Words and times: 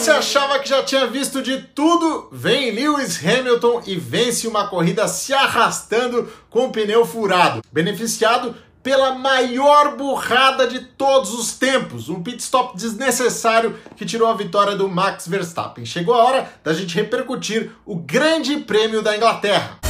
você 0.00 0.12
achava 0.12 0.58
que 0.58 0.66
já 0.66 0.82
tinha 0.82 1.06
visto 1.06 1.42
de 1.42 1.58
tudo, 1.58 2.30
vem 2.32 2.70
Lewis 2.70 3.22
Hamilton 3.22 3.82
e 3.86 3.96
vence 3.96 4.48
uma 4.48 4.66
corrida 4.66 5.06
se 5.06 5.34
arrastando 5.34 6.26
com 6.48 6.64
o 6.64 6.72
pneu 6.72 7.04
furado, 7.04 7.60
beneficiado 7.70 8.56
pela 8.82 9.14
maior 9.14 9.98
burrada 9.98 10.66
de 10.66 10.80
todos 10.80 11.34
os 11.34 11.52
tempos, 11.52 12.08
um 12.08 12.22
pit 12.22 12.38
stop 12.38 12.74
desnecessário 12.78 13.78
que 13.94 14.06
tirou 14.06 14.26
a 14.26 14.34
vitória 14.34 14.74
do 14.74 14.88
Max 14.88 15.28
Verstappen. 15.28 15.84
Chegou 15.84 16.14
a 16.14 16.24
hora 16.24 16.50
da 16.64 16.72
gente 16.72 16.94
repercutir 16.94 17.70
o 17.84 17.94
Grande 17.94 18.56
Prêmio 18.56 19.02
da 19.02 19.14
Inglaterra. 19.14 19.89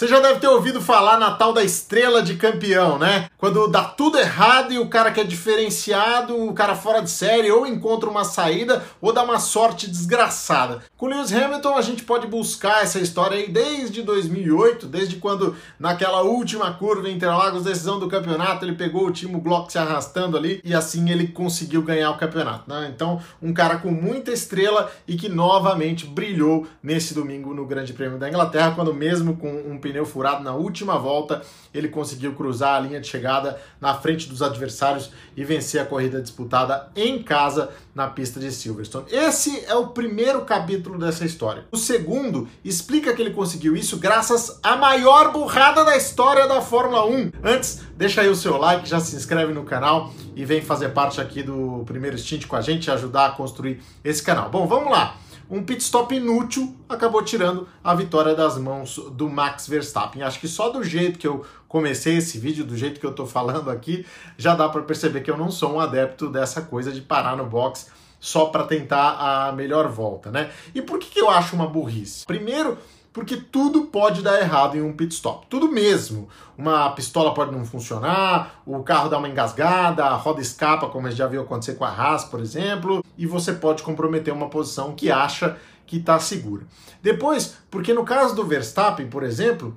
Você 0.00 0.08
já 0.08 0.18
deve 0.18 0.40
ter 0.40 0.48
ouvido 0.48 0.80
falar 0.80 1.18
na 1.18 1.32
tal 1.32 1.52
da 1.52 1.62
estrela 1.62 2.22
de 2.22 2.36
campeão, 2.36 2.98
né? 2.98 3.28
Quando 3.36 3.68
dá 3.68 3.84
tudo 3.84 4.18
errado 4.18 4.72
e 4.72 4.78
o 4.78 4.88
cara 4.88 5.12
que 5.12 5.20
é 5.20 5.24
diferenciado, 5.24 6.34
o 6.42 6.54
cara 6.54 6.74
fora 6.74 7.02
de 7.02 7.10
série, 7.10 7.50
ou 7.50 7.66
encontra 7.66 8.08
uma 8.08 8.24
saída, 8.24 8.82
ou 8.98 9.12
dá 9.12 9.22
uma 9.22 9.38
sorte 9.38 9.90
desgraçada. 9.90 10.80
Com 10.96 11.06
Lewis 11.06 11.30
Hamilton, 11.30 11.74
a 11.74 11.82
gente 11.82 12.02
pode 12.02 12.26
buscar 12.26 12.82
essa 12.82 12.98
história 12.98 13.36
aí 13.36 13.50
desde 13.50 14.00
2008, 14.00 14.86
desde 14.86 15.16
quando, 15.16 15.54
naquela 15.78 16.22
última 16.22 16.72
curva 16.72 17.06
em 17.06 17.16
Interlagos, 17.16 17.64
decisão 17.64 18.00
do 18.00 18.08
campeonato, 18.08 18.64
ele 18.64 18.76
pegou 18.76 19.06
o 19.06 19.12
time 19.12 19.38
Glock 19.38 19.70
se 19.70 19.76
arrastando 19.76 20.34
ali 20.34 20.62
e 20.64 20.74
assim 20.74 21.10
ele 21.10 21.28
conseguiu 21.28 21.82
ganhar 21.82 22.10
o 22.10 22.16
campeonato, 22.16 22.64
né? 22.66 22.90
Então, 22.94 23.20
um 23.42 23.52
cara 23.52 23.76
com 23.76 23.90
muita 23.90 24.32
estrela 24.32 24.90
e 25.06 25.14
que 25.14 25.28
novamente 25.28 26.06
brilhou 26.06 26.66
nesse 26.82 27.12
domingo 27.12 27.52
no 27.52 27.66
Grande 27.66 27.92
Prêmio 27.92 28.18
da 28.18 28.30
Inglaterra, 28.30 28.72
quando 28.74 28.94
mesmo 28.94 29.36
com 29.36 29.50
um 29.50 29.78
pneu 29.90 30.06
furado 30.06 30.42
na 30.42 30.54
última 30.54 30.96
volta, 30.96 31.42
ele 31.74 31.88
conseguiu 31.88 32.34
cruzar 32.34 32.76
a 32.76 32.80
linha 32.80 33.00
de 33.00 33.08
chegada 33.08 33.60
na 33.80 33.94
frente 33.94 34.28
dos 34.28 34.40
adversários 34.40 35.10
e 35.36 35.44
vencer 35.44 35.80
a 35.80 35.84
corrida 35.84 36.22
disputada 36.22 36.90
em 36.94 37.22
casa 37.22 37.70
na 37.94 38.06
pista 38.06 38.38
de 38.38 38.50
Silverstone. 38.52 39.06
Esse 39.10 39.64
é 39.66 39.74
o 39.74 39.88
primeiro 39.88 40.42
capítulo 40.42 40.98
dessa 40.98 41.24
história. 41.24 41.64
O 41.72 41.76
segundo 41.76 42.48
explica 42.64 43.12
que 43.14 43.20
ele 43.20 43.32
conseguiu 43.32 43.76
isso 43.76 43.98
graças 43.98 44.58
à 44.62 44.76
maior 44.76 45.32
burrada 45.32 45.84
da 45.84 45.96
história 45.96 46.46
da 46.46 46.60
Fórmula 46.60 47.04
1. 47.06 47.32
Antes, 47.42 47.82
deixa 47.96 48.20
aí 48.20 48.28
o 48.28 48.36
seu 48.36 48.56
like, 48.56 48.88
já 48.88 49.00
se 49.00 49.16
inscreve 49.16 49.52
no 49.52 49.64
canal 49.64 50.12
e 50.36 50.44
vem 50.44 50.62
fazer 50.62 50.90
parte 50.90 51.20
aqui 51.20 51.42
do 51.42 51.82
primeiro 51.84 52.16
stint 52.16 52.46
com 52.46 52.56
a 52.56 52.60
gente 52.60 52.86
e 52.86 52.90
ajudar 52.90 53.26
a 53.26 53.30
construir 53.30 53.82
esse 54.04 54.22
canal. 54.22 54.48
Bom, 54.50 54.66
vamos 54.66 54.90
lá 54.90 55.16
um 55.50 55.64
pit 55.64 55.82
stop 55.82 56.14
inútil 56.14 56.76
acabou 56.88 57.22
tirando 57.22 57.66
a 57.82 57.94
vitória 57.94 58.34
das 58.34 58.56
mãos 58.56 58.96
do 59.12 59.28
Max 59.28 59.66
Verstappen. 59.66 60.22
Acho 60.22 60.38
que 60.38 60.46
só 60.46 60.68
do 60.68 60.84
jeito 60.84 61.18
que 61.18 61.26
eu 61.26 61.44
comecei 61.66 62.18
esse 62.18 62.38
vídeo, 62.38 62.64
do 62.64 62.76
jeito 62.76 63.00
que 63.00 63.06
eu 63.06 63.12
tô 63.12 63.26
falando 63.26 63.68
aqui, 63.68 64.06
já 64.38 64.54
dá 64.54 64.68
para 64.68 64.82
perceber 64.82 65.22
que 65.22 65.30
eu 65.30 65.36
não 65.36 65.50
sou 65.50 65.74
um 65.74 65.80
adepto 65.80 66.28
dessa 66.28 66.62
coisa 66.62 66.92
de 66.92 67.00
parar 67.00 67.36
no 67.36 67.46
box 67.46 67.90
só 68.20 68.46
para 68.46 68.64
tentar 68.64 69.48
a 69.48 69.52
melhor 69.52 69.88
volta, 69.88 70.30
né? 70.30 70.50
E 70.74 70.80
por 70.80 70.98
que, 70.98 71.10
que 71.10 71.20
eu 71.20 71.28
acho 71.28 71.56
uma 71.56 71.66
burrice? 71.66 72.26
Primeiro, 72.26 72.78
porque 73.12 73.36
tudo 73.36 73.86
pode 73.86 74.22
dar 74.22 74.40
errado 74.40 74.76
em 74.76 74.82
um 74.82 74.92
pit 74.92 75.14
stop. 75.14 75.46
Tudo 75.48 75.70
mesmo. 75.70 76.28
Uma 76.56 76.90
pistola 76.90 77.34
pode 77.34 77.52
não 77.52 77.64
funcionar, 77.64 78.62
o 78.64 78.82
carro 78.82 79.08
dá 79.08 79.18
uma 79.18 79.28
engasgada, 79.28 80.04
a 80.04 80.14
roda 80.14 80.40
escapa, 80.40 80.88
como 80.88 81.10
já 81.10 81.26
viu 81.26 81.42
acontecer 81.42 81.74
com 81.74 81.84
a 81.84 81.88
Haas, 81.88 82.24
por 82.24 82.40
exemplo, 82.40 83.04
e 83.16 83.26
você 83.26 83.52
pode 83.52 83.82
comprometer 83.82 84.32
uma 84.32 84.48
posição 84.48 84.94
que 84.94 85.10
acha 85.10 85.56
que 85.86 85.96
está 85.96 86.18
segura. 86.20 86.64
Depois, 87.02 87.56
porque 87.70 87.92
no 87.92 88.04
caso 88.04 88.36
do 88.36 88.44
Verstappen, 88.44 89.08
por 89.08 89.24
exemplo, 89.24 89.76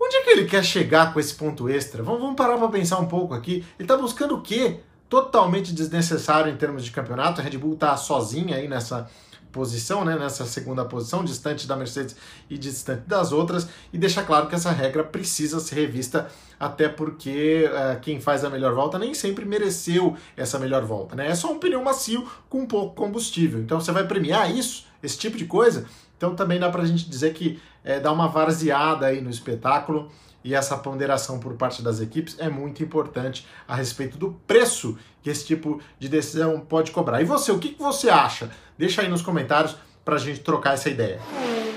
onde 0.00 0.16
é 0.16 0.22
que 0.22 0.30
ele 0.30 0.46
quer 0.46 0.64
chegar 0.64 1.12
com 1.12 1.20
esse 1.20 1.34
ponto 1.34 1.68
extra? 1.68 2.02
Vamos, 2.02 2.20
vamos 2.20 2.36
parar 2.36 2.58
para 2.58 2.68
pensar 2.68 2.98
um 2.98 3.06
pouco 3.06 3.32
aqui. 3.32 3.64
Ele 3.78 3.84
está 3.84 3.96
buscando 3.96 4.34
o 4.34 4.42
quê? 4.42 4.80
Totalmente 5.08 5.72
desnecessário 5.72 6.52
em 6.52 6.56
termos 6.56 6.84
de 6.84 6.90
campeonato. 6.90 7.40
A 7.40 7.44
Red 7.44 7.58
Bull 7.58 7.74
está 7.74 7.96
sozinha 7.96 8.56
aí 8.56 8.66
nessa 8.66 9.08
posição, 9.56 10.04
né, 10.04 10.14
nessa 10.16 10.44
segunda 10.44 10.84
posição, 10.84 11.24
distante 11.24 11.66
da 11.66 11.74
Mercedes 11.74 12.14
e 12.50 12.58
distante 12.58 13.04
das 13.06 13.32
outras, 13.32 13.66
e 13.90 13.96
deixa 13.96 14.22
claro 14.22 14.48
que 14.48 14.54
essa 14.54 14.70
regra 14.70 15.02
precisa 15.02 15.58
ser 15.60 15.76
revista, 15.76 16.28
até 16.60 16.90
porque 16.90 17.64
uh, 17.66 17.98
quem 18.00 18.20
faz 18.20 18.44
a 18.44 18.50
melhor 18.50 18.74
volta 18.74 18.98
nem 18.98 19.14
sempre 19.14 19.46
mereceu 19.46 20.14
essa 20.36 20.58
melhor 20.58 20.84
volta, 20.84 21.16
né? 21.16 21.30
É 21.30 21.34
só 21.34 21.50
um 21.50 21.58
pneu 21.58 21.82
macio 21.82 22.28
com 22.50 22.66
pouco 22.66 22.94
combustível. 22.94 23.58
Então 23.58 23.80
você 23.80 23.92
vai 23.92 24.06
premiar 24.06 24.54
isso, 24.54 24.84
esse 25.02 25.16
tipo 25.16 25.38
de 25.38 25.46
coisa. 25.46 25.86
Então 26.16 26.34
também 26.34 26.58
dá 26.58 26.70
para 26.70 26.82
a 26.82 26.86
gente 26.86 27.08
dizer 27.08 27.34
que 27.34 27.60
é, 27.84 28.00
dá 28.00 28.10
uma 28.10 28.28
varzeada 28.28 29.06
aí 29.06 29.20
no 29.20 29.30
espetáculo 29.30 30.10
e 30.46 30.54
essa 30.54 30.76
ponderação 30.76 31.40
por 31.40 31.54
parte 31.54 31.82
das 31.82 32.00
equipes 32.00 32.36
é 32.38 32.48
muito 32.48 32.82
importante 32.82 33.46
a 33.66 33.74
respeito 33.74 34.16
do 34.16 34.38
preço 34.46 34.96
que 35.20 35.28
esse 35.28 35.44
tipo 35.44 35.80
de 35.98 36.08
decisão 36.08 36.60
pode 36.60 36.92
cobrar. 36.92 37.20
E 37.20 37.24
você, 37.24 37.50
o 37.50 37.58
que, 37.58 37.74
você 37.76 38.08
acha? 38.08 38.48
Deixa 38.78 39.02
aí 39.02 39.08
nos 39.08 39.22
comentários 39.22 39.76
para 40.04 40.14
a 40.14 40.18
gente 40.18 40.40
trocar 40.40 40.74
essa 40.74 40.88
ideia. 40.88 41.20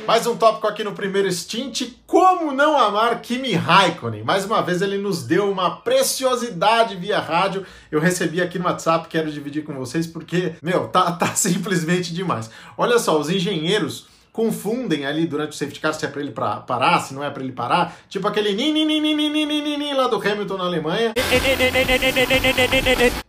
Mais 0.05 0.27
um 0.27 0.35
tópico 0.35 0.67
aqui 0.67 0.83
no 0.83 0.93
primeiro 0.93 1.31
stint, 1.31 1.93
como 2.05 2.51
não 2.51 2.77
amar 2.77 3.21
Kimi 3.21 3.53
Raikkonen. 3.53 4.23
Mais 4.23 4.45
uma 4.45 4.61
vez 4.61 4.83
ele 4.83 4.99
nos 4.99 5.23
deu 5.23 5.49
uma 5.49 5.77
preciosidade 5.77 6.95
via 6.95 7.19
rádio. 7.19 7.65
Eu 7.91 7.99
recebi 7.99 8.39
aqui 8.39 8.59
no 8.59 8.65
WhatsApp, 8.65 9.07
quero 9.07 9.31
dividir 9.31 9.63
com 9.63 9.73
vocês 9.73 10.05
porque, 10.05 10.53
meu, 10.61 10.87
tá, 10.87 11.11
tá 11.11 11.33
simplesmente 11.33 12.13
demais. 12.13 12.51
Olha 12.77 12.99
só, 12.99 13.19
os 13.19 13.31
engenheiros 13.31 14.07
confundem 14.39 15.05
ali 15.05 15.27
durante 15.27 15.51
o 15.51 15.53
safety 15.53 15.81
car 15.81 15.93
se 15.93 16.05
é 16.05 16.07
para 16.07 16.21
ele 16.21 16.31
pra 16.31 16.61
parar, 16.61 17.01
se 17.01 17.13
não 17.13 17.21
é 17.21 17.29
para 17.29 17.43
ele 17.43 17.51
parar. 17.51 17.99
Tipo 18.07 18.25
aquele 18.25 18.53
ni, 18.53 18.71
ni, 18.71 18.85
ni, 18.85 19.01
ni, 19.01 19.13
ni, 19.13 19.29
ni, 19.29 19.45
ni, 19.45 19.77
ni, 19.77 19.93
lá 19.93 20.07
do 20.07 20.15
Hamilton 20.15 20.55
na 20.55 20.63
Alemanha. 20.63 21.13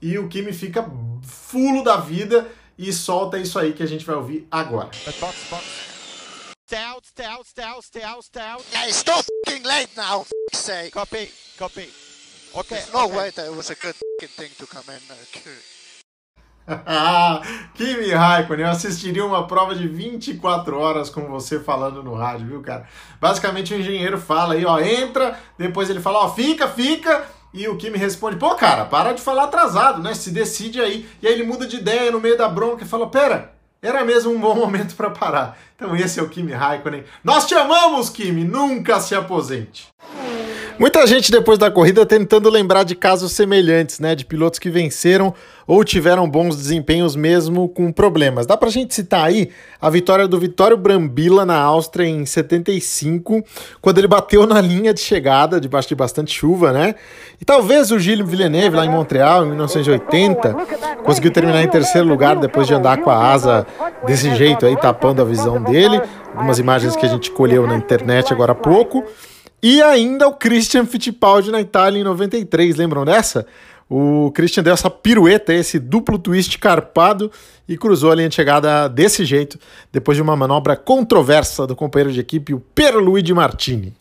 E 0.01 0.19
o 0.19 0.29
Kimi 0.29 0.53
fica 0.53 0.89
fulo 1.21 1.83
da 1.83 1.97
vida 1.97 2.47
e 2.79 2.93
solta 2.93 3.39
isso 3.39 3.59
aí 3.59 3.73
que 3.73 3.83
a 3.83 3.87
gente 3.87 4.07
vai 4.07 4.15
ouvir 4.15 4.47
agora. 4.53 4.89
Stout, 4.95 5.35
stout, 7.09 7.49
stout, 7.49 7.85
stout, 7.85 8.25
stout. 8.25 8.65
Yeah, 8.71 8.87
it's 8.87 9.03
so 9.05 9.21
fucking 9.45 9.65
late 9.65 9.91
now, 9.97 10.21
f 10.21 10.31
sake. 10.53 10.93
Copy, 10.93 11.29
copy. 11.59 11.91
Okay. 12.55 12.77
There's 12.77 12.93
no 12.93 13.07
okay. 13.07 13.17
way 13.17 13.31
that 13.31 13.47
it 13.47 13.57
was 13.57 13.71
a 13.71 13.75
good 13.75 13.97
thing 14.37 14.51
to 14.59 14.67
come 14.67 14.95
in. 14.95 15.01
Uh, 15.11 15.17
Kimi 17.75 18.11
Raikkonen, 18.11 18.67
eu 18.67 18.71
assistiria 18.71 19.25
uma 19.25 19.47
prova 19.47 19.75
de 19.75 19.87
24 19.87 20.79
horas 20.79 21.11
com 21.11 21.23
você 21.27 21.61
falando 21.61 22.03
no 22.03 22.15
rádio, 22.15 22.47
viu, 22.47 22.61
cara? 22.61 22.87
Basicamente 23.21 23.75
o 23.75 23.79
engenheiro 23.79 24.19
fala 24.19 24.55
aí, 24.55 24.65
ó, 24.65 24.79
entra, 24.79 25.39
depois 25.59 25.91
ele 25.91 26.01
fala, 26.01 26.21
ó, 26.21 26.29
fica, 26.29 26.69
fica, 26.69 27.25
e 27.53 27.67
o 27.69 27.77
Kimi 27.77 27.99
responde, 27.99 28.37
pô, 28.37 28.55
cara, 28.55 28.85
para 28.85 29.13
de 29.13 29.21
falar 29.21 29.45
atrasado, 29.45 30.03
né? 30.03 30.15
Se 30.15 30.31
decide 30.31 30.81
aí. 30.81 31.09
E 31.21 31.27
aí 31.27 31.33
ele 31.33 31.43
muda 31.43 31.67
de 31.67 31.77
ideia 31.77 32.11
no 32.11 32.21
meio 32.21 32.39
da 32.39 32.49
bronca 32.49 32.85
e 32.85 32.89
fala, 32.89 33.09
pera, 33.09 33.53
era 33.83 34.05
mesmo 34.05 34.33
um 34.33 34.41
bom 34.41 34.55
momento 34.57 34.95
para 34.95 35.11
parar. 35.11 35.59
Então 35.75 35.97
esse 35.97 36.21
é 36.21 36.23
o 36.23 36.29
Kimi 36.29 36.53
Raikkonen. 36.53 37.05
Nós 37.25 37.47
te 37.47 37.55
amamos, 37.55 38.09
Kimi, 38.09 38.45
nunca 38.45 39.01
se 39.01 39.15
aposente. 39.15 39.89
Muita 40.81 41.07
gente 41.07 41.31
depois 41.31 41.59
da 41.59 41.71
corrida 41.71 42.07
tentando 42.07 42.49
lembrar 42.49 42.85
de 42.85 42.95
casos 42.95 43.33
semelhantes, 43.33 44.01
né, 44.01 44.15
de 44.15 44.25
pilotos 44.25 44.59
que 44.59 44.71
venceram 44.71 45.35
ou 45.67 45.85
tiveram 45.85 46.27
bons 46.27 46.57
desempenhos 46.57 47.15
mesmo 47.15 47.69
com 47.69 47.93
problemas. 47.93 48.47
Dá 48.47 48.57
pra 48.57 48.71
gente 48.71 48.95
citar 48.95 49.27
aí 49.27 49.51
a 49.79 49.91
vitória 49.91 50.27
do 50.27 50.41
Vitório 50.41 50.79
Brambila 50.79 51.45
na 51.45 51.59
Áustria 51.59 52.09
em 52.09 52.25
75, 52.25 53.45
quando 53.83 53.99
ele 53.99 54.09
bateu 54.09 54.47
na 54.47 54.59
linha 54.59 54.95
de 54.95 55.01
chegada, 55.01 55.61
debaixo 55.61 55.87
de 55.87 55.95
bastante 55.95 56.33
chuva, 56.33 56.73
né? 56.73 56.95
E 57.39 57.45
talvez 57.45 57.91
o 57.91 57.99
Gilles 57.99 58.27
Villeneuve 58.27 58.77
lá 58.77 58.87
em 58.87 58.91
Montreal 58.91 59.45
em 59.45 59.49
1980 59.51 60.57
conseguiu 61.05 61.31
terminar 61.31 61.63
em 61.63 61.69
terceiro 61.69 62.09
lugar 62.09 62.37
depois 62.37 62.67
de 62.67 62.73
andar 62.73 63.03
com 63.03 63.11
a 63.11 63.33
asa 63.33 63.67
desse 64.07 64.35
jeito 64.35 64.65
aí, 64.65 64.75
tapando 64.79 65.21
a 65.21 65.27
visão 65.27 65.63
dele. 65.63 66.01
Algumas 66.35 66.59
imagens 66.59 66.97
que 66.97 67.05
a 67.05 67.09
gente 67.11 67.31
colheu 67.31 67.67
na 67.67 67.77
internet 67.77 68.33
agora 68.33 68.53
há 68.53 68.55
pouco. 68.55 69.05
E 69.63 69.83
ainda 69.83 70.27
o 70.27 70.33
Christian 70.33 70.87
Fittipaldi 70.87 71.51
na 71.51 71.61
Itália 71.61 72.01
em 72.01 72.05
93, 72.05 72.77
lembram 72.77 73.05
dessa? 73.05 73.47
O 73.91 74.31
Christian 74.35 74.63
deu 74.63 74.73
essa 74.73 74.89
pirueta, 74.89 75.53
esse 75.53 75.79
duplo 75.79 76.19
twist 76.19 76.57
carpado 76.59 77.31
e 77.69 77.77
cruzou 77.77 78.11
a 78.11 78.15
linha 78.15 78.29
de 78.31 78.35
chegada 78.35 78.89
desse 78.89 79.23
jeito, 79.25 79.59
depois 79.93 80.17
de 80.17 80.23
uma 80.23 80.35
manobra 80.35 80.77
controversa 80.77 81.67
do 81.67 81.77
companheiro 81.77 82.13
de 82.13 82.21
equipe, 82.21 82.55
o 82.55 82.61
Pierluigi 82.61 83.35
Martini. 83.35 83.93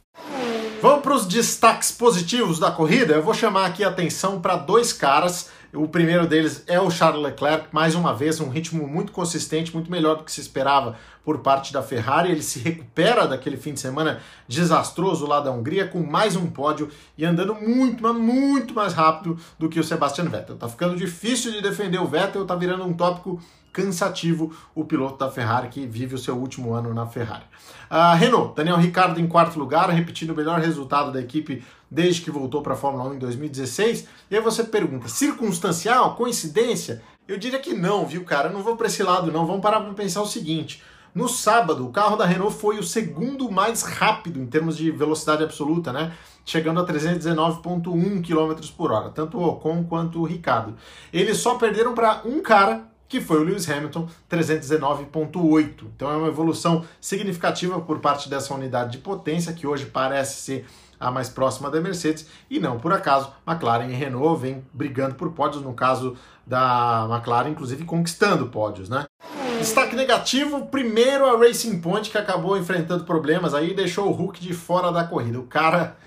Vamos 0.81 1.01
para 1.01 1.13
os 1.13 1.25
destaques 1.25 1.91
positivos 1.91 2.57
da 2.57 2.71
corrida? 2.71 3.15
Eu 3.15 3.23
vou 3.23 3.33
chamar 3.33 3.65
aqui 3.65 3.83
a 3.83 3.89
atenção 3.89 4.39
para 4.39 4.55
dois 4.55 4.93
caras 4.93 5.49
o 5.73 5.87
primeiro 5.87 6.25
deles 6.25 6.63
é 6.65 6.79
o 6.79 6.89
Charles 6.89 7.21
Leclerc, 7.21 7.67
mais 7.71 7.93
uma 7.93 8.11
vez, 8.11 8.39
um 8.39 8.49
ritmo 8.49 8.87
muito 8.87 9.11
consistente, 9.11 9.71
muito 9.71 9.91
melhor 9.91 10.15
do 10.15 10.23
que 10.23 10.31
se 10.31 10.41
esperava 10.41 10.97
por 11.29 11.37
parte 11.41 11.71
da 11.71 11.83
Ferrari. 11.83 12.31
Ele 12.31 12.41
se 12.41 12.57
recupera 12.57 13.27
daquele 13.27 13.55
fim 13.55 13.75
de 13.75 13.79
semana 13.79 14.19
desastroso 14.47 15.27
lá 15.27 15.39
da 15.39 15.51
Hungria 15.51 15.87
com 15.87 15.99
mais 15.99 16.35
um 16.35 16.47
pódio 16.47 16.89
e 17.15 17.23
andando 17.23 17.53
muito, 17.53 18.01
mas 18.01 18.15
muito 18.15 18.73
mais 18.73 18.93
rápido 18.93 19.37
do 19.59 19.69
que 19.69 19.79
o 19.79 19.83
Sebastian 19.83 20.25
Vettel. 20.25 20.55
Tá 20.55 20.67
ficando 20.67 20.95
difícil 20.95 21.51
de 21.51 21.61
defender 21.61 21.99
o 21.99 22.07
Vettel, 22.07 22.47
tá 22.47 22.55
virando 22.55 22.83
um 22.83 22.93
tópico 22.93 23.39
cansativo 23.71 24.51
o 24.73 24.83
piloto 24.83 25.19
da 25.19 25.29
Ferrari 25.29 25.67
que 25.67 25.85
vive 25.85 26.15
o 26.15 26.17
seu 26.17 26.35
último 26.35 26.73
ano 26.73 26.95
na 26.95 27.05
Ferrari. 27.05 27.45
A 27.87 28.15
Renault, 28.15 28.55
Daniel 28.55 28.77
Ricciardo 28.77 29.21
em 29.21 29.27
quarto 29.27 29.59
lugar, 29.59 29.87
repetindo 29.91 30.31
o 30.31 30.35
melhor 30.35 30.59
resultado 30.59 31.11
da 31.11 31.21
equipe 31.21 31.63
desde 31.91 32.21
que 32.21 32.31
voltou 32.31 32.63
para 32.63 32.73
a 32.73 32.75
Fórmula 32.75 33.07
1 33.11 33.13
em 33.13 33.19
2016. 33.19 34.07
E 34.31 34.35
aí 34.35 34.41
você 34.41 34.63
pergunta, 34.63 35.07
circunstancial, 35.07 36.15
coincidência? 36.15 37.03
Eu 37.27 37.37
diria 37.37 37.59
que 37.59 37.75
não, 37.75 38.07
viu, 38.07 38.23
cara? 38.23 38.49
Eu 38.49 38.53
não 38.53 38.63
vou 38.63 38.75
para 38.75 38.87
esse 38.87 39.03
lado 39.03 39.31
não. 39.31 39.45
Vamos 39.45 39.61
parar 39.61 39.81
para 39.81 39.93
pensar 39.93 40.23
o 40.23 40.25
seguinte. 40.25 40.81
No 41.13 41.27
sábado, 41.27 41.85
o 41.85 41.91
carro 41.91 42.15
da 42.15 42.25
Renault 42.25 42.55
foi 42.55 42.77
o 42.77 42.83
segundo 42.83 43.51
mais 43.51 43.81
rápido 43.81 44.39
em 44.39 44.45
termos 44.45 44.77
de 44.77 44.91
velocidade 44.91 45.43
absoluta, 45.43 45.91
né? 45.91 46.13
Chegando 46.45 46.79
a 46.79 46.85
319,1 46.85 48.21
km 48.25 48.71
por 48.75 48.91
hora, 48.91 49.09
tanto 49.09 49.37
o 49.37 49.43
Ocon 49.43 49.83
quanto 49.83 50.21
o 50.21 50.25
Ricardo. 50.25 50.75
Eles 51.11 51.37
só 51.37 51.55
perderam 51.55 51.93
para 51.93 52.21
um 52.25 52.41
cara 52.41 52.87
que 53.07 53.19
foi 53.19 53.39
o 53.39 53.43
Lewis 53.43 53.67
Hamilton, 53.67 54.07
319.8. 54.29 55.83
Então 55.95 56.11
é 56.11 56.15
uma 56.15 56.27
evolução 56.27 56.85
significativa 57.01 57.81
por 57.81 57.99
parte 57.99 58.29
dessa 58.29 58.53
unidade 58.53 58.91
de 58.91 58.97
potência, 58.99 59.51
que 59.51 59.65
hoje 59.65 59.87
parece 59.87 60.41
ser 60.41 60.65
a 60.99 61.09
mais 61.09 61.29
próxima 61.29 61.71
da 61.71 61.81
Mercedes, 61.81 62.27
e 62.49 62.59
não 62.59 62.77
por 62.77 62.93
acaso, 62.93 63.31
McLaren 63.47 63.87
e 63.87 63.93
Renault 63.93 64.41
vêm 64.41 64.63
brigando 64.73 65.15
por 65.15 65.31
pódios, 65.31 65.63
no 65.63 65.73
caso 65.73 66.15
da 66.45 67.07
McLaren, 67.09 67.49
inclusive 67.49 67.85
conquistando 67.85 68.47
pódios, 68.47 68.89
né? 68.89 69.05
Destaque 69.59 69.93
negativo, 69.93 70.67
primeiro 70.67 71.25
a 71.25 71.37
Racing 71.37 71.81
Point, 71.81 72.09
que 72.09 72.17
acabou 72.17 72.57
enfrentando 72.57 73.03
problemas 73.03 73.53
aí 73.53 73.71
e 73.71 73.73
deixou 73.73 74.07
o 74.07 74.11
Hulk 74.11 74.39
de 74.39 74.53
fora 74.53 74.89
da 74.89 75.03
corrida. 75.03 75.37
O 75.37 75.43
cara 75.43 75.97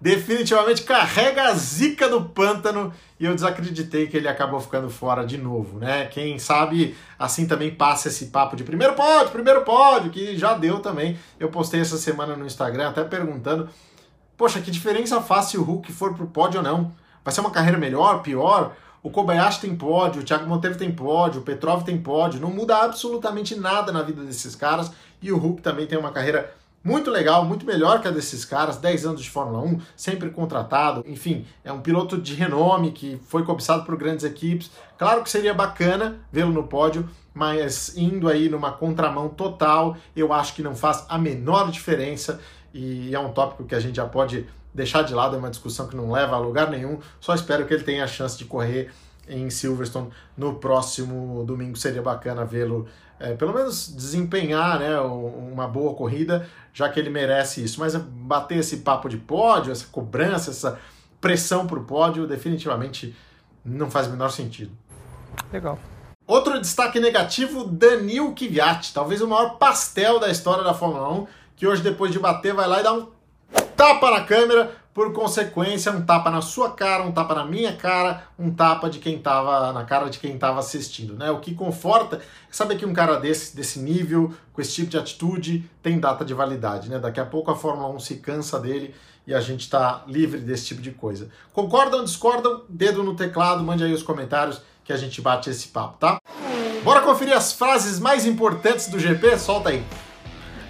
definitivamente 0.00 0.82
carrega 0.82 1.44
a 1.44 1.54
zica 1.54 2.08
do 2.08 2.22
pântano 2.22 2.92
e 3.20 3.26
eu 3.26 3.34
desacreditei 3.34 4.06
que 4.06 4.16
ele 4.16 4.26
acabou 4.26 4.58
ficando 4.58 4.88
fora 4.88 5.26
de 5.26 5.36
novo, 5.36 5.78
né? 5.78 6.06
Quem 6.06 6.38
sabe 6.38 6.96
assim 7.18 7.46
também 7.46 7.74
passa 7.74 8.08
esse 8.08 8.26
papo 8.26 8.56
de 8.56 8.64
primeiro 8.64 8.94
pódio, 8.94 9.32
primeiro 9.32 9.62
pódio, 9.62 10.10
que 10.10 10.36
já 10.36 10.54
deu 10.54 10.80
também. 10.80 11.18
Eu 11.38 11.50
postei 11.50 11.82
essa 11.82 11.98
semana 11.98 12.34
no 12.34 12.46
Instagram 12.46 12.88
até 12.88 13.04
perguntando, 13.04 13.68
poxa, 14.34 14.62
que 14.62 14.70
diferença 14.70 15.20
faz 15.20 15.46
se 15.46 15.58
o 15.58 15.62
Hulk 15.62 15.92
for 15.92 16.14
pro 16.14 16.26
pódio 16.26 16.58
ou 16.58 16.64
não? 16.64 16.90
Vai 17.22 17.32
ser 17.32 17.42
uma 17.42 17.50
carreira 17.50 17.78
melhor, 17.78 18.22
pior? 18.22 18.74
O 19.04 19.10
Kobayashi 19.10 19.60
tem 19.60 19.76
pódio, 19.76 20.22
o 20.22 20.24
Thiago 20.24 20.48
Monteiro 20.48 20.78
tem 20.78 20.90
pódio, 20.90 21.42
o 21.42 21.44
Petrov 21.44 21.84
tem 21.84 21.98
pódio, 21.98 22.40
não 22.40 22.48
muda 22.48 22.78
absolutamente 22.78 23.54
nada 23.54 23.92
na 23.92 24.00
vida 24.00 24.24
desses 24.24 24.56
caras. 24.56 24.90
E 25.20 25.30
o 25.30 25.36
Hulk 25.36 25.60
também 25.60 25.86
tem 25.86 25.98
uma 25.98 26.10
carreira 26.10 26.54
muito 26.82 27.10
legal, 27.10 27.44
muito 27.44 27.66
melhor 27.66 28.00
que 28.00 28.08
a 28.08 28.10
desses 28.10 28.46
caras, 28.46 28.78
10 28.78 29.04
anos 29.04 29.22
de 29.22 29.28
Fórmula 29.28 29.62
1, 29.62 29.78
sempre 29.94 30.30
contratado, 30.30 31.04
enfim, 31.06 31.44
é 31.62 31.70
um 31.70 31.80
piloto 31.80 32.16
de 32.16 32.34
renome 32.34 32.92
que 32.92 33.20
foi 33.26 33.44
cobiçado 33.44 33.84
por 33.84 33.94
grandes 33.94 34.24
equipes. 34.24 34.70
Claro 34.96 35.22
que 35.22 35.28
seria 35.28 35.52
bacana 35.52 36.16
vê-lo 36.32 36.52
no 36.52 36.64
pódio, 36.64 37.06
mas 37.34 37.94
indo 37.98 38.26
aí 38.26 38.48
numa 38.48 38.72
contramão 38.72 39.28
total, 39.28 39.98
eu 40.16 40.32
acho 40.32 40.54
que 40.54 40.62
não 40.62 40.74
faz 40.74 41.04
a 41.10 41.18
menor 41.18 41.70
diferença. 41.70 42.40
E 42.72 43.14
é 43.14 43.18
um 43.18 43.32
tópico 43.32 43.64
que 43.64 43.74
a 43.74 43.80
gente 43.80 43.96
já 43.96 44.06
pode 44.06 44.46
deixar 44.74 45.02
de 45.02 45.14
lado, 45.14 45.36
é 45.36 45.38
uma 45.38 45.50
discussão 45.50 45.86
que 45.86 45.96
não 45.96 46.10
leva 46.10 46.34
a 46.34 46.38
lugar 46.38 46.68
nenhum. 46.68 46.98
Só 47.20 47.34
espero 47.34 47.64
que 47.66 47.72
ele 47.72 47.84
tenha 47.84 48.04
a 48.04 48.08
chance 48.08 48.36
de 48.36 48.44
correr 48.44 48.90
em 49.28 49.48
Silverstone 49.48 50.10
no 50.36 50.54
próximo 50.56 51.44
domingo. 51.46 51.76
Seria 51.76 52.02
bacana 52.02 52.44
vê-lo, 52.44 52.86
é, 53.18 53.34
pelo 53.34 53.54
menos 53.54 53.88
desempenhar 53.88 54.80
né, 54.80 54.98
uma 55.00 55.68
boa 55.68 55.94
corrida, 55.94 56.48
já 56.72 56.88
que 56.88 56.98
ele 56.98 57.08
merece 57.08 57.62
isso. 57.62 57.78
Mas 57.80 57.94
bater 57.94 58.58
esse 58.58 58.78
papo 58.78 59.08
de 59.08 59.16
pódio, 59.16 59.70
essa 59.70 59.86
cobrança, 59.86 60.50
essa 60.50 60.78
pressão 61.20 61.66
para 61.66 61.78
o 61.78 61.84
pódio, 61.84 62.26
definitivamente 62.26 63.14
não 63.64 63.90
faz 63.90 64.08
o 64.08 64.10
menor 64.10 64.30
sentido. 64.30 64.72
Legal. 65.52 65.78
Outro 66.26 66.58
destaque 66.60 66.98
negativo, 66.98 67.64
Danil 67.64 68.34
Kvyat, 68.34 68.92
talvez 68.94 69.20
o 69.20 69.28
maior 69.28 69.56
pastel 69.56 70.18
da 70.18 70.30
história 70.30 70.64
da 70.64 70.72
Fórmula 70.72 71.12
1, 71.12 71.26
que 71.54 71.66
hoje 71.66 71.82
depois 71.82 72.12
de 72.12 72.18
bater 72.18 72.54
vai 72.54 72.66
lá 72.66 72.80
e 72.80 72.82
dá 72.82 72.94
um 72.94 73.13
tapa 73.84 74.10
na 74.10 74.22
câmera, 74.22 74.72
por 74.94 75.12
consequência, 75.12 75.92
um 75.92 76.00
tapa 76.00 76.30
na 76.30 76.40
sua 76.40 76.70
cara, 76.70 77.02
um 77.02 77.12
tapa 77.12 77.34
na 77.34 77.44
minha 77.44 77.76
cara, 77.76 78.22
um 78.38 78.50
tapa 78.50 78.88
de 78.88 78.98
quem 78.98 79.18
tava 79.18 79.74
na 79.74 79.84
cara 79.84 80.08
de 80.08 80.18
quem 80.18 80.36
estava 80.36 80.58
assistindo, 80.58 81.14
né? 81.14 81.30
O 81.30 81.38
que 81.38 81.54
conforta 81.54 82.16
é 82.16 82.20
saber 82.50 82.76
que 82.76 82.86
um 82.86 82.94
cara 82.94 83.16
desse, 83.16 83.54
desse 83.54 83.78
nível, 83.78 84.32
com 84.54 84.62
esse 84.62 84.72
tipo 84.72 84.88
de 84.88 84.96
atitude, 84.96 85.70
tem 85.82 86.00
data 86.00 86.24
de 86.24 86.32
validade, 86.32 86.88
né? 86.88 86.98
Daqui 86.98 87.20
a 87.20 87.26
pouco 87.26 87.50
a 87.50 87.56
Fórmula 87.56 87.88
1 87.90 88.00
se 88.00 88.16
cansa 88.16 88.58
dele 88.58 88.94
e 89.26 89.34
a 89.34 89.40
gente 89.40 89.62
está 89.62 90.02
livre 90.06 90.40
desse 90.40 90.64
tipo 90.64 90.80
de 90.80 90.92
coisa. 90.92 91.28
Concordam, 91.52 92.04
discordam? 92.04 92.62
Dedo 92.70 93.02
no 93.02 93.14
teclado, 93.14 93.62
mande 93.62 93.84
aí 93.84 93.92
os 93.92 94.02
comentários 94.02 94.62
que 94.82 94.94
a 94.94 94.96
gente 94.96 95.20
bate 95.20 95.50
esse 95.50 95.68
papo, 95.68 95.98
tá? 95.98 96.18
Bora 96.82 97.02
conferir 97.02 97.36
as 97.36 97.52
frases 97.52 97.98
mais 97.98 98.24
importantes 98.24 98.88
do 98.88 98.98
GP? 98.98 99.38
Solta 99.38 99.68
aí. 99.68 99.84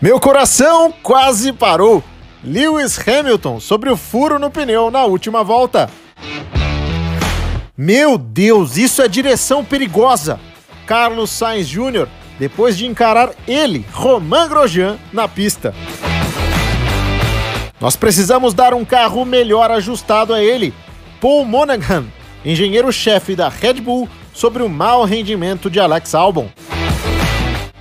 Meu 0.03 0.19
coração 0.19 0.93
quase 1.03 1.53
parou. 1.53 2.03
Lewis 2.45 2.99
Hamilton 2.99 3.59
sobre 3.59 3.89
o 3.89 3.97
furo 3.97 4.39
no 4.39 4.51
pneu 4.51 4.91
na 4.91 5.05
última 5.05 5.43
volta. 5.43 5.89
Meu 7.77 8.19
Deus, 8.19 8.77
isso 8.77 9.01
é 9.01 9.09
direção 9.09 9.65
perigosa! 9.65 10.39
Carlos 10.87 11.31
Sainz 11.31 11.67
Jr., 11.67 12.07
depois 12.39 12.77
de 12.77 12.87
encarar 12.87 13.31
ele, 13.49 13.87
Romain 13.93 14.49
Grosjean, 14.49 14.99
na 15.13 15.27
pista. 15.27 15.75
Nós 17.81 17.97
precisamos 17.97 18.53
dar 18.53 18.75
um 18.75 18.85
carro 18.85 19.25
melhor 19.25 19.71
ajustado 19.71 20.35
a 20.35 20.43
ele. 20.43 20.75
Paul 21.21 21.45
Monaghan, 21.45 22.05
engenheiro-chefe 22.45 23.35
da 23.35 23.49
Red 23.49 23.75
Bull, 23.75 24.09
sobre 24.35 24.63
o 24.63 24.69
mau 24.69 25.05
rendimento 25.05 25.71
de 25.71 25.81
Alex 25.81 26.15
Albon. 26.15 26.49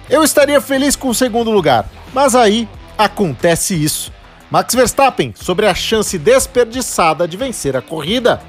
Eu 0.10 0.24
estaria 0.24 0.62
feliz 0.62 0.96
com 0.96 1.10
o 1.10 1.16
segundo 1.16 1.52
lugar, 1.52 1.90
mas 2.14 2.36
aí 2.36 2.68
acontece 2.98 3.76
isso. 3.76 4.12
Max 4.54 4.76
Verstappen 4.76 5.34
sobre 5.36 5.66
a 5.66 5.74
chance 5.74 6.16
desperdiçada 6.16 7.28
de 7.28 7.36
vencer 7.36 7.76
a 7.76 7.82
corrida. 7.82 8.40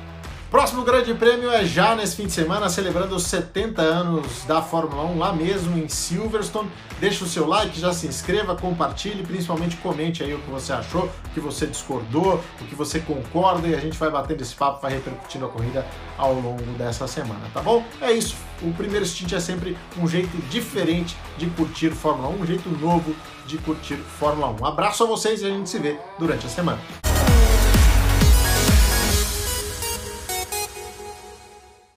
Próximo 0.54 0.84
Grande 0.84 1.12
Prêmio 1.14 1.50
é 1.50 1.64
já 1.64 1.96
nesse 1.96 2.14
fim 2.14 2.26
de 2.26 2.32
semana, 2.32 2.68
celebrando 2.68 3.16
os 3.16 3.24
70 3.24 3.82
anos 3.82 4.44
da 4.44 4.62
Fórmula 4.62 5.02
1, 5.02 5.18
lá 5.18 5.32
mesmo 5.32 5.76
em 5.76 5.88
Silverstone. 5.88 6.70
Deixa 7.00 7.24
o 7.24 7.26
seu 7.26 7.44
like, 7.44 7.80
já 7.80 7.92
se 7.92 8.06
inscreva, 8.06 8.54
compartilhe, 8.54 9.24
principalmente 9.24 9.76
comente 9.78 10.22
aí 10.22 10.32
o 10.32 10.38
que 10.38 10.48
você 10.48 10.72
achou, 10.72 11.06
o 11.06 11.30
que 11.30 11.40
você 11.40 11.66
discordou, 11.66 12.40
o 12.60 12.64
que 12.66 12.74
você 12.76 13.00
concorda 13.00 13.66
e 13.66 13.74
a 13.74 13.80
gente 13.80 13.98
vai 13.98 14.08
batendo 14.12 14.42
esse 14.42 14.54
papo, 14.54 14.80
vai 14.80 14.92
repercutindo 14.92 15.44
a 15.44 15.48
corrida 15.48 15.84
ao 16.16 16.34
longo 16.34 16.62
dessa 16.78 17.08
semana, 17.08 17.50
tá 17.52 17.60
bom? 17.60 17.84
É 18.00 18.12
isso. 18.12 18.36
O 18.62 18.72
primeiro 18.74 19.04
stint 19.04 19.32
é 19.32 19.40
sempre 19.40 19.76
um 19.98 20.06
jeito 20.06 20.36
diferente 20.50 21.16
de 21.36 21.46
curtir 21.46 21.90
Fórmula 21.90 22.28
1, 22.28 22.42
um 22.42 22.46
jeito 22.46 22.68
novo 22.68 23.12
de 23.44 23.58
curtir 23.58 23.96
Fórmula 23.96 24.50
1. 24.50 24.62
Um 24.62 24.66
abraço 24.66 25.02
a 25.02 25.06
vocês 25.08 25.42
e 25.42 25.46
a 25.46 25.50
gente 25.50 25.68
se 25.68 25.80
vê 25.80 25.98
durante 26.16 26.46
a 26.46 26.48
semana. 26.48 26.78